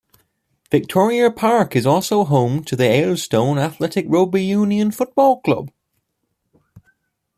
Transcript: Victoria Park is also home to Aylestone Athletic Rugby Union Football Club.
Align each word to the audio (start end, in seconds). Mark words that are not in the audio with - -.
Victoria 0.71 1.29
Park 1.29 1.75
is 1.75 1.85
also 1.85 2.23
home 2.23 2.63
to 2.63 2.75
Aylestone 2.75 3.59
Athletic 3.63 4.07
Rugby 4.09 4.43
Union 4.43 4.89
Football 4.89 5.41
Club. 5.41 5.69